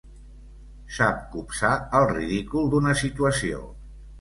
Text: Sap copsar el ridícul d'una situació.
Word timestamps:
Sap 0.95 1.19
copsar 1.35 1.73
el 1.99 2.09
ridícul 2.15 2.73
d'una 2.73 2.99
situació. 3.07 3.63